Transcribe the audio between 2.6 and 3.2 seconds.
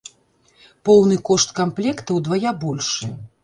большы.